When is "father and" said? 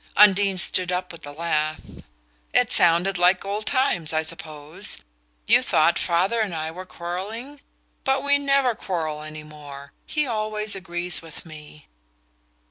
5.99-6.55